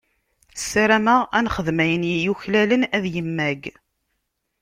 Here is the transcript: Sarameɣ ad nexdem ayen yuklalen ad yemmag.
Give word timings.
Sarameɣ 0.69 1.21
ad 1.37 1.43
nexdem 1.45 1.77
ayen 1.83 2.03
yuklalen 2.23 2.83
ad 2.95 3.03
yemmag. 3.13 3.61